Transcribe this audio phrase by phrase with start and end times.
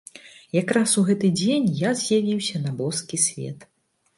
[0.59, 3.71] Якраз у гэты дзень я з'явіўся на боскі свет.